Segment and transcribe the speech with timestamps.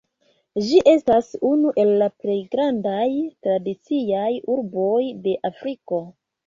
[0.69, 3.05] Ĝi estas unu el la plej grandaj
[3.47, 6.07] tradiciaj urboj de Afriko.